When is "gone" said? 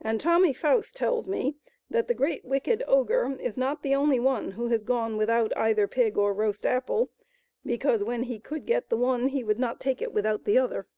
4.82-5.16